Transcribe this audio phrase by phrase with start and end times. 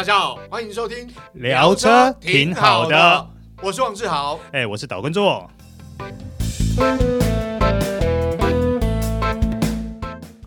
[0.00, 3.30] 大家好，欢迎收听聊车挺好的，
[3.62, 5.50] 我是王志豪，哎，我是岛根座。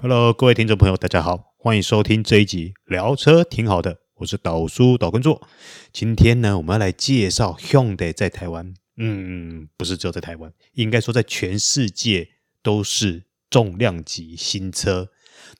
[0.01, 5.47] Hello，各位听众朋友，大家好，欢迎收听这一集聊车挺好的，我是岛叔岛根座。
[5.91, 12.29] 今天呢，我们要来介绍 Hyundai 在台湾，嗯，不是只有在台湾，应该说在全世界
[12.63, 15.09] 都是重量级新车。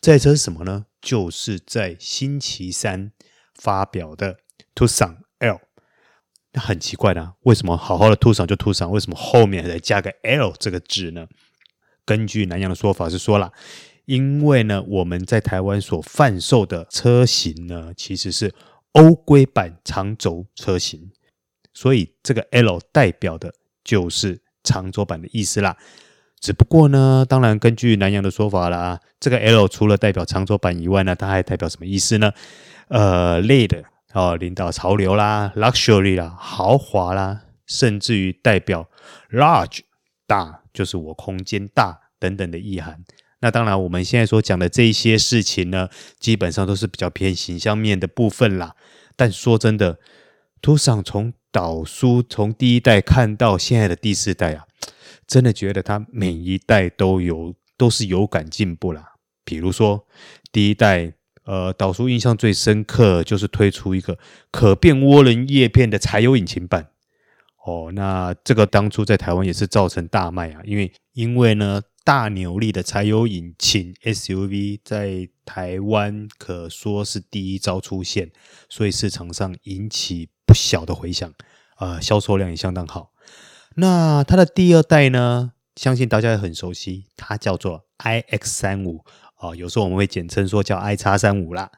[0.01, 0.87] 这台车是什么呢？
[0.99, 3.11] 就是在星期三。
[3.55, 4.37] 发表的
[4.75, 5.59] Tucson L，
[6.51, 11.27] 那很奇怪的，为什么好好的 Tucson 就 Tucson，为什么后面还得加个 L 这个字呢？
[12.05, 13.51] 根据南洋的说法是说了，
[14.05, 18.53] 因为呢我们在台湾所贩售的车型呢其实是
[18.91, 21.11] 欧规版长轴车型，
[21.73, 25.77] 所以这个 L 代表的就是长轴版的意思啦。
[26.43, 32.33] 只不过呢，当然根据南洋的说法啦，这个 L 除了代表长轴版以外呢，它还代表什么意思呢？
[32.89, 33.81] 呃，lead
[34.11, 38.89] 哦，领导潮流啦，luxury 啦，豪华啦，甚至于代表
[39.31, 39.79] large
[40.27, 42.99] 大，就是我空间大等等的意涵。
[43.39, 45.87] 那当然，我们现在所讲的这些事情呢，
[46.19, 48.75] 基本上都是比较偏形象面的部分啦。
[49.15, 49.97] 但说真的
[50.61, 54.65] ，Tucson 从导书从第一代看到现在的第四代啊，
[55.27, 59.13] 真的觉得它每一代都有都是有感进步啦。
[59.43, 60.07] 比如说
[60.51, 61.13] 第一代。
[61.45, 64.17] 呃，导叔印象最深刻就是推出一个
[64.49, 66.91] 可变涡轮叶片的柴油引擎版。
[67.65, 78.31] 哦，那这个当初在台湾也是造成大卖啊，因为因为呢大扭力的柴油引擎 SUV 在台湾可说是第一招出现，
[78.69, 81.33] 所以市场上引起不小的回响，
[81.77, 83.11] 呃，销售量也相当好。
[83.75, 89.01] 那它的第二代呢，相信大家也很熟悉，它叫做 iX35。
[89.39, 91.69] 哦，有时候我们会简称说叫 i 叉三五啦。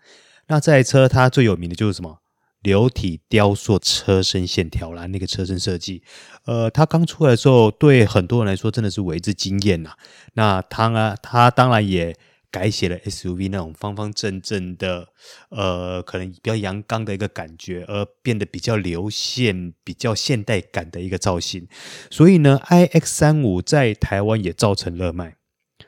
[0.47, 2.19] 那这台车它最有名的就是什么？
[2.61, 6.03] 流体雕塑车身线条啦，那个车身设计。
[6.45, 9.91] 呃，它刚出来的时候，对很多人来说真的是为之惊艳呐。
[10.33, 12.15] 那它呢，它当然也
[12.51, 15.07] 改写了 SUV 那种方方正正的，
[15.49, 21.67] 呃，可能比较阳刚的一个感觉，而变得比较流线、比较现代感的一个造型。
[22.09, 25.35] 所以呢，iX 三五在台湾也造成热卖。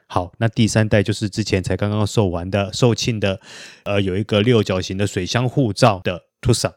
[0.07, 3.41] 好，那第三代就是之前才刚刚售完的、售罄的，
[3.83, 6.73] 呃，有一个六角形的水箱护罩的 Tucson。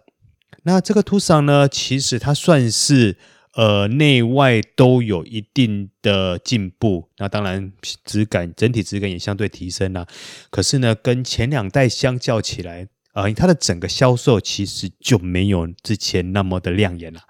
[0.64, 3.16] 那这个 Tucson 呢，其实它算是
[3.54, 7.08] 呃内外都有一定的进步。
[7.18, 7.72] 那当然
[8.04, 10.06] 质感整体质感也相对提升了。
[10.50, 17.20] 可是呢，跟前两代相较起来，呃，它的整个销售其实就没有之前那么的亮眼了。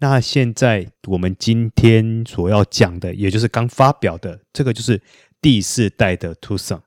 [0.00, 5.02] 那现在我们今天所要讲的，也就是刚发表的这个，就是
[5.42, 6.82] 第四代的 Tucson。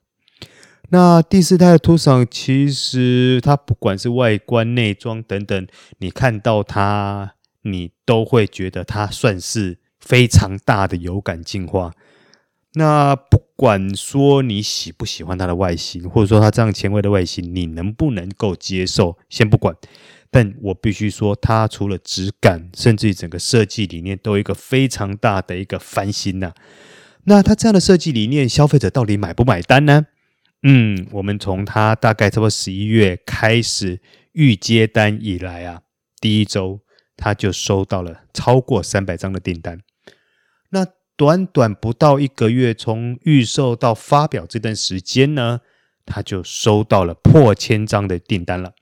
[0.91, 7.33] 那第四代的 Tucson，其实它不管是外观、内装等等，你看到它，
[7.63, 11.93] 你都会觉得它算是非常大的有感进化。
[12.73, 19.17] 那不管说你喜不喜欢它的外形，或者说它这样前卫的外形，你能不能够接受？
[19.29, 19.75] 先不管。
[20.33, 26.53] 但我必须说，它除了质感，甚至于整个设计理念，都有一个非常大的一个翻新呐、
[27.25, 30.05] 那它这样的设计理念，消费者到底买不买单呢？
[30.63, 33.99] 嗯，我们从它大概差不多十一月开始
[34.31, 35.81] 预接单以来啊，
[36.21, 36.79] 第一周
[37.21, 39.79] 他就收到了超过三百张的订单。
[40.71, 45.61] 那短短不到一个月，从预售到发表这段时间呢，
[46.03, 48.73] 他就收到了破千张的订单了。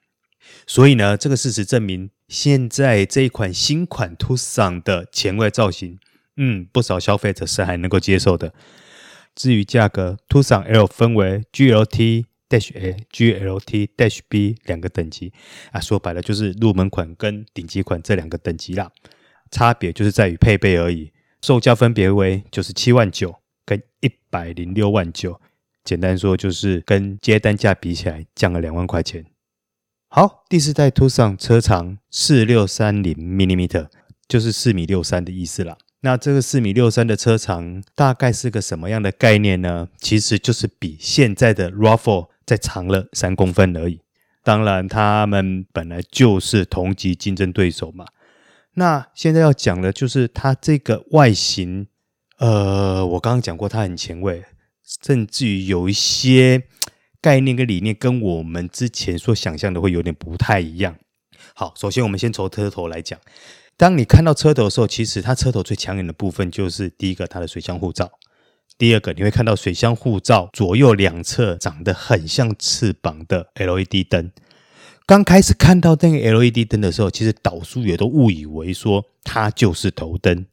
[0.66, 6.00] 所以呢，这个事实证明，现在这一款新款 Tucson 的前卫造型，
[6.38, 8.54] 嗯，不少消费者是还能够接受的。
[9.36, 15.32] 至于价格，Tucson L 分为 GLT Dash A、GLT Dash B 两个等级
[15.72, 18.92] 啊，说白了就是入门款跟顶级款这两个等级啦，
[19.52, 21.12] 差别就是在于配备而已。
[21.42, 25.40] 售价分别为九十七万九跟一百零六万九，
[25.84, 29.26] 简单说就是跟接单价比起来降了两万块钱。
[30.10, 33.90] 好，第四代 Tucson 车长四六三零 m i l i m e t e r
[34.28, 35.78] 就是四米六三的意思啦。
[36.02, 39.90] 那这个四米六三的车长大概是个什么样的概念呢？
[39.98, 44.02] 其实就是比现在的 RAV4 再长了三公分而已。
[44.44, 48.06] 当然，他们本来就是同级竞争对手嘛。
[48.74, 51.88] 那现在要讲的就是它这个外形，
[52.40, 54.44] 呃，我刚刚讲过它很前卫，
[55.04, 56.64] 甚至于有一些。
[57.22, 60.96] 概念跟理念跟我们之前所想象的会有点不太一样。
[61.54, 63.20] 好，首先我们先从车头来讲。
[63.76, 68.10] 当你看到车头的时候，其实它车头最抢眼的部分就是第一个它的水箱护罩，
[68.80, 74.32] 第二个你会看到水箱护罩左右两侧长得很像翅膀的 LED 灯。
[75.06, 80.46] 刚开始看到那个 LED 灯的时候，其实导数也都误以为说它就是头灯。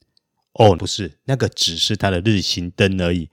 [0.55, 3.29] 哦，不是，那个只是它的日行灯而已，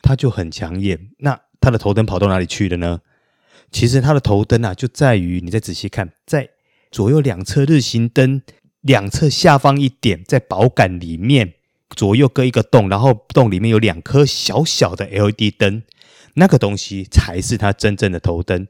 [0.00, 1.10] 它就很抢眼。
[1.18, 3.00] 那它的头灯跑到哪里去了呢？
[3.70, 6.48] 其实它的头灯啊，就在于你再仔细看，在
[6.90, 8.40] 左右两侧日行灯
[8.80, 11.52] 两侧下方一点，在保杆里面
[11.96, 15.82] 左右各一个洞，然后洞里面有两颗小小的 LED 灯，
[16.34, 18.66] 那个东西才是它真正的头灯。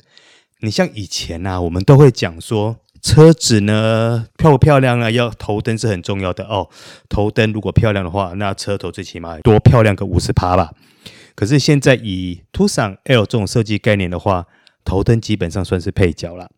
[0.61, 2.79] 你像以前啊，我们都会讲说。
[3.01, 5.09] 车子呢，漂不漂亮啊？
[5.09, 6.69] 要头灯是很重要的哦。
[7.09, 10.73] 头灯如果漂亮的话，那车头最起码多漂亮个五十趴吧。
[11.37, 14.47] 可是现在以 Tucson L 这种设计概念的话，
[14.85, 16.51] 头灯基本上算是配角了。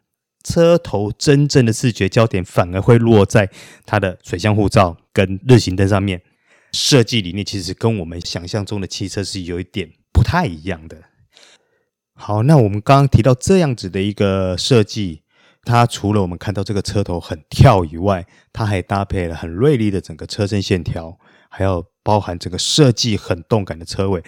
[0.43, 3.51] 车头真正的视觉焦点反而会落在
[3.85, 6.23] 它的水箱护罩跟日行灯上面。
[6.73, 10.97] 设计理念其实跟我们想象中的汽车是有一点不太一样的。
[12.15, 15.23] 好，那我们刚刚提到这样子的一个设计。
[15.63, 21.19] 它除了我们看到这个车头很跳以外，它还搭配了很锐利的整个车身线条，
[21.51, 24.25] 还有包含整个设计很动感的车尾。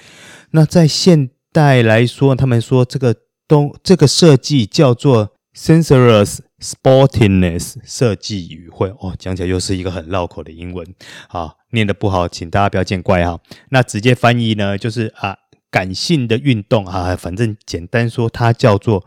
[0.50, 3.16] 那在现代来说，他们说这个
[3.48, 10.86] 东这个设计叫做 Sensuous Sportiness 设计语汇哦，讲起来又是一个很绕口的英文
[11.28, 13.40] 啊，念得不好，请大家不要见怪哈。
[13.70, 15.36] 那直接翻译呢，就是啊。
[15.72, 19.06] 感性的运动啊，反正简单说，它叫做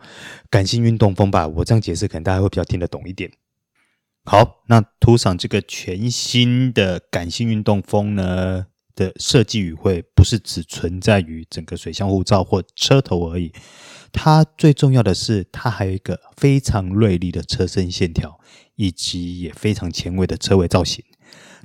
[0.50, 1.48] 感性运动风吧。
[1.48, 3.30] 我这样解释，可能大家会比较听得懂一点。
[4.24, 8.66] 好，那 Tucson 这个全新的感性运动风呢
[8.96, 13.52] 的设计语汇，不是只存在于整个水箱护罩或车头而已。
[14.12, 18.40] 它最重要的是，它还有一个非常锐利的车身线条，
[18.76, 21.04] 以及也非常前卫的车尾造型。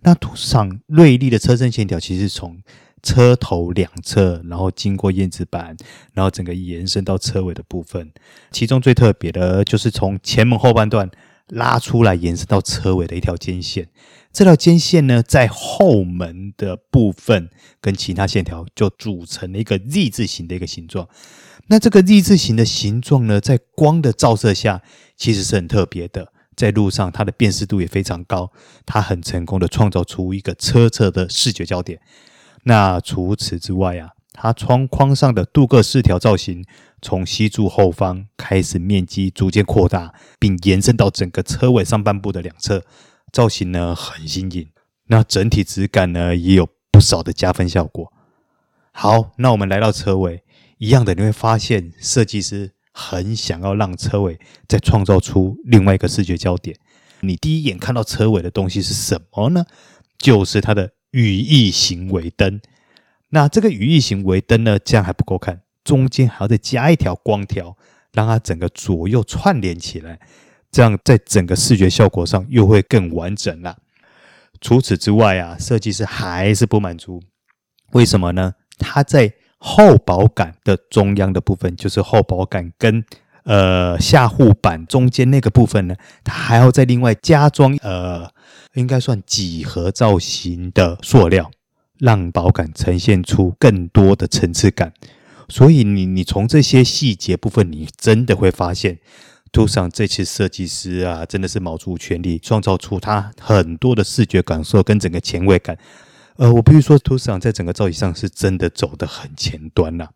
[0.02, 2.60] 那 Tucson 锐利的车身线条，其实从
[3.02, 5.76] 车头两侧，然后经过燕子板，
[6.12, 8.10] 然后整个延伸到车尾的部分。
[8.50, 11.08] 其中最特别的就是从前门后半段
[11.48, 13.88] 拉出来，延伸到车尾的一条肩线。
[14.32, 17.50] 这条肩线呢，在后门的部分
[17.80, 21.08] 跟其他线条就组成了一个 Z 字形的一个形状。
[21.66, 24.82] 那这个 Z 字形的形状呢，在光的照射下，
[25.16, 26.32] 其实是很特别的。
[26.56, 28.52] 在路上，它的辨识度也非常高，
[28.84, 32.00] 它很成功的创造出一个车侧的视觉焦点。
[32.64, 36.64] 那除此之外啊，它窗框上的镀铬饰条造型，
[37.00, 42.84] 从西柱后方开始面积逐渐扩大，并延伸到整个车尾上半部的两侧，
[43.32, 44.68] 造型呢很新颖。
[45.06, 48.12] 那整体质感呢也有不少的加分效果。
[48.92, 50.42] 好，那我们来到车尾，
[50.78, 54.38] 一样的你会发现设计师很想要让车尾
[54.68, 56.76] 再创造出另外一个视觉焦点。
[57.20, 59.64] 你第一眼看到车尾的东西是什么呢？
[60.18, 60.92] 就是它的。
[61.12, 62.60] 羽翼型尾灯，
[63.30, 67.76] 那这个羽翼型尾灯呢，这样还不够看，中间还要再加一条光条，
[68.12, 70.20] 让它整个左右串联起来，
[70.70, 73.76] 这样在整个视觉效果上又会更完整了。
[74.60, 77.22] 除此之外啊，设计师还是不满足，
[77.92, 78.54] 为什么呢？
[78.78, 83.04] 它在后保杆的中央的部分，就是后保杆跟
[83.44, 85.94] 呃下护板中间那个部分呢，
[86.24, 88.30] 它还要再另外加装呃。
[88.74, 91.50] 应该算几何造型的塑料，
[91.98, 94.92] 让保杆呈现出更多的层次感。
[95.48, 99.00] 所以你你从这些细节部分，你真的会发现
[99.52, 105.76] 图上这次设计师啊，真的是卯足全力创造出他很多的视觉感受跟整个前卫感。
[106.36, 110.08] 呃，我必须说图上在整个造型上是真的走得很前端呐、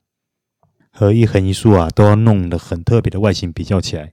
[0.90, 4.12] 和一横一竖啊，都要弄得很特别的外形比较起来，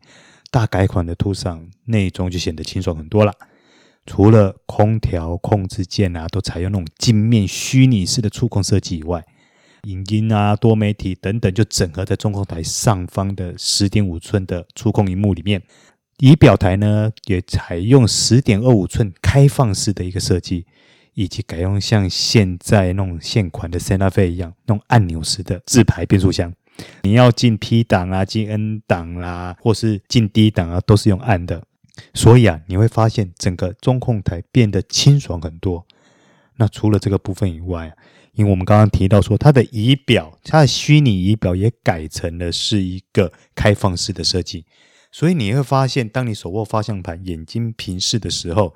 [0.50, 3.34] 大改款的图上内装就显得清爽很多了。
[4.06, 9.24] 除了空调控制键啊，都采用那种镜面虚拟式的触控设计以外，
[9.83, 15.61] 影音啊、多媒体等等，就整合在中控台上方的十点五寸的触控荧幕里面。
[16.19, 20.67] 仪表台呢，也采用十点二五寸开放式的一个设计，
[21.15, 26.53] 以及改用像现在那种现款的 Santa Fe 一样那种按钮式的自排变速箱。
[27.01, 31.63] 你要进 P 档啊、进 N 档啦、啊，或是进 D 档啊，都是用按的。
[32.13, 35.85] 所以啊，你会发现整个中控台变得清爽很多。
[36.57, 37.95] 那除了这个部分以外，
[38.33, 44.65] 因为我们刚刚提到说，它的仪表，它的虚拟仪表也改成了是一个开放式的设计。
[45.11, 48.73] 所以你会发现，当你手握方向盘、眼睛平视的时候，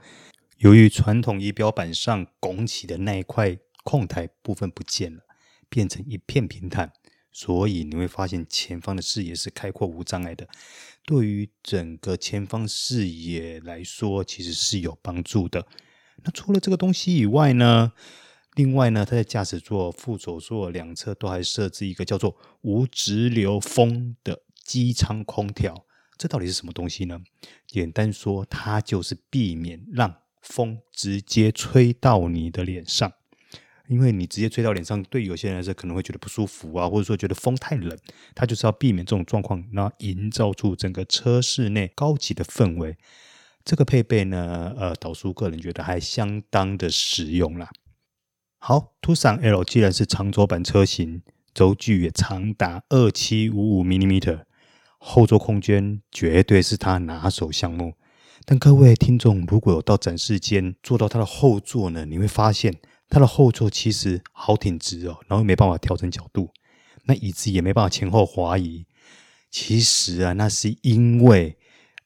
[0.57, 5.21] 由于传统仪表板上拱起的那一块控台部分不见了，
[5.69, 6.91] 变成一片平坦。
[7.31, 10.47] 所以你会发现前方的视野是开阔无障碍的，
[11.05, 15.67] 对于整个前方视野来说，其实是有帮助的。
[16.24, 17.91] 那除了这个东西以外呢，
[18.55, 25.85] 另外呢，它在驾驶座、副手座两侧都还设置一个叫做无直流风的机舱空调，
[26.17, 27.21] 这到底是什么东西呢？
[27.67, 33.12] 简单说，它就是避免让风直接吹到你的脸上，
[33.89, 37.97] 因为你直接吹到脸上，对有些人来说可能会觉得不舒服啊，或者说觉得风太冷，
[38.33, 42.95] 它就是要避免这种状况，然后营造出整个车室内高级的氛围。
[43.65, 47.69] 这个配备呢，呃，导叔个人觉得还相当的实用啦。
[48.67, 51.22] 好，Tucson L 既然是长轴版车型，
[51.53, 54.39] 轴距也长达二七五五 mm，
[54.98, 57.93] 后座空间绝对是它拿手项目。
[58.43, 62.74] 但各位听众，如果有到展示间坐到它的后座呢，你会发现
[63.07, 66.50] 它的后座其实好挺直哦，然后又没办法调整角度，
[67.03, 68.88] 那椅子也没办法前后滑移。
[69.51, 71.55] 其实啊，那是因为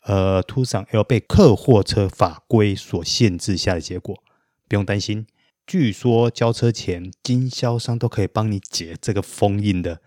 [0.04, 4.22] 呃，Tucson L 被客货车法规所限制下的结果。
[4.68, 5.26] 不用担心，
[5.70, 10.02] 据说交车前经销商都可以帮你解这个封印的。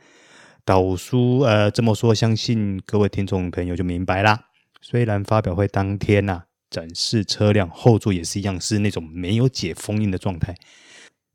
[0.64, 4.48] 导叔呃这么说，相信各位听众朋友就明白啦。
[4.80, 10.56] 虽然发表会当天呐、啊，展示车辆后座也是一样，是那种没有解封印的状态。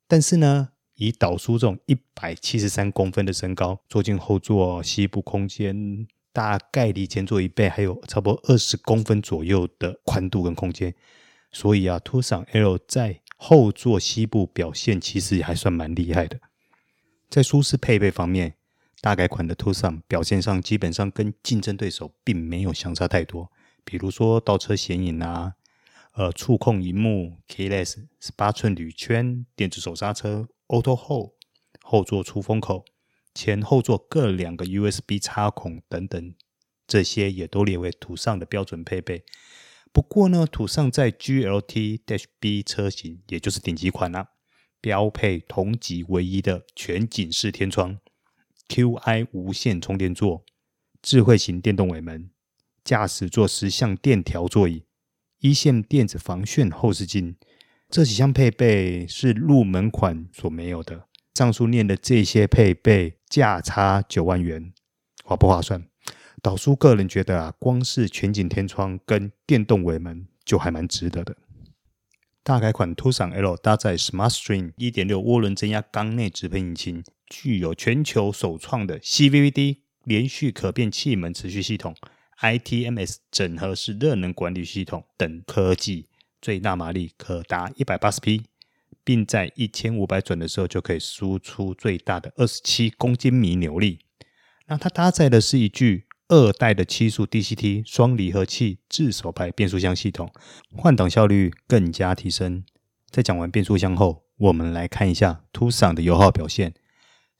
[0.10, 10.94] 但是呢，以导叔这种一百七十三公分的身高，坐进后座，膝部空间大概离前座一倍，还有差不多二十公分左右的宽度跟空间。
[11.50, 16.40] 所以啊，Tucson L 在后座膝部表现其实还算蛮厉害的。
[17.30, 18.56] 在舒适配备方面，
[19.00, 23.52] 大改款的 Tucson 表现上基本上跟竞争对手并没有相差太多，
[23.86, 25.54] 比如说倒车显影啊，
[26.14, 31.34] 呃，触控荧幕、Keyless 十八寸铝圈、电子手刹车、Auto Hold、
[31.82, 32.86] 后座出风口、
[33.36, 36.34] 前后座各两个 USB 插孔等等，
[36.88, 39.24] 这些也都列为图上的标准配备。
[39.92, 44.28] 不过呢，Tucson 在 GLT-B 车型，也就是顶级款啊，
[44.80, 48.00] 标配同级唯一的全景式天窗。
[48.68, 50.44] Qi 无线充电座、
[51.02, 52.30] 智慧型电动尾门、
[52.84, 54.84] 驾驶座十项电调座椅、
[55.40, 57.38] 一线电子防眩后视镜，
[57.90, 61.08] 这几项配备是入门款所没有的。
[61.34, 64.74] 上述念的这些配备，价差九万元，
[65.24, 65.88] 划不划算？
[66.42, 71.36] 导叔个人觉得啊，光是全景天窗跟电动尾门就还蛮值得的。
[72.44, 81.94] 大改款 Tucson L 搭载 SmartStream 1.6涡轮增压缸内直喷引擎，具有全球首创的 CVVD 连续可变气门持续系统、
[82.40, 86.08] ITMS 整合式热能管理系统等科技，
[86.40, 88.44] 最大马力可达一百八十匹，
[89.04, 94.00] 并在一千五百转的时候就可以输出最大的二十七公斤米扭力。
[94.68, 96.07] 那它搭载的是一具。
[96.30, 100.30] 二代的七速 DCT 双离合器自手排变速箱系统，
[100.76, 102.66] 换挡效率更加提升。
[103.10, 106.74] 在讲完变速箱后，我们来看一下 Tucson 的油耗表现。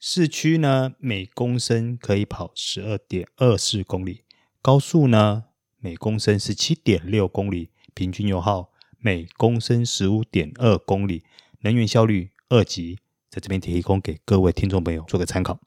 [0.00, 4.22] 市区呢，每公升可以跑十二点二四公里；
[4.62, 5.44] 高速呢，
[5.80, 11.24] 每公升十七点六公里，平均油耗每公升十五点二公里，
[11.60, 12.98] 能源效率二级。
[13.28, 15.60] 在这边提供给各位听众朋友做个参考。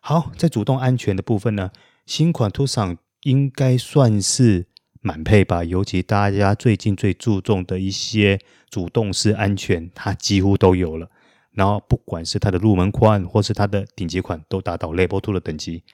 [0.00, 1.70] 好，在主动安全的部分呢。
[2.08, 4.66] 新款 Tucson 应该算是
[5.02, 11.10] 满配吧，尤其大家最近最注重的一些主动式安全，它几乎都有了。
[11.52, 15.84] 然后不管是它的入门款或是它的顶级款，都达到 Level Two 的等级。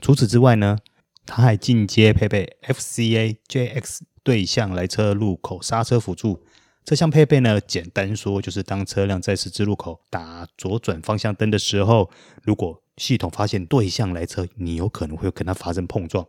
[0.00, 0.78] 除此之外呢，
[1.26, 6.44] 它还进阶配备 FCA JX 对向来车路口刹车辅助。
[6.84, 12.08] 这项配备呢，简单说就是当车辆在十字路口打左转方向灯的时候，
[12.44, 16.26] 如果系统发现对向来车，你有可能会跟它发生碰撞，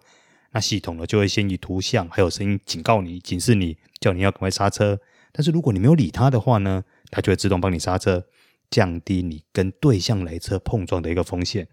[0.52, 5.00] 那系统呢就会先以图像还有声音警告你、警示你，叫你要赶快刹车。
[5.32, 8.26] 但是如果你没有理它的话呢，它就会自动帮你刹车，
[8.70, 11.68] 降低你跟对向来车碰撞的一个风险。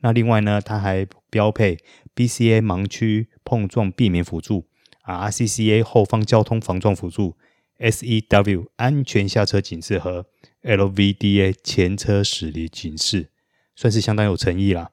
[0.00, 1.78] 那另外呢，它还标配
[2.14, 4.66] BCA 盲区碰撞避免辅助、
[5.04, 7.36] RCCA 后方交通防撞辅助、
[7.80, 10.26] SEW 安全下车警示和
[10.62, 13.30] LVDA 前车驶离警示。
[13.78, 14.90] 算是相当有诚意啦，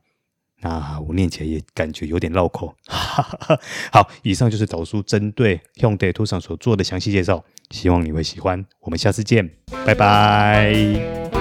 [0.61, 2.75] 那我念起来也感觉有点绕口。
[3.91, 8.63] 好，以上就是导叔针对 Hyundai Tucson 所做的详细介绍，希望你会喜欢。
[8.81, 9.49] 我们下次见，
[9.87, 11.34] 拜拜。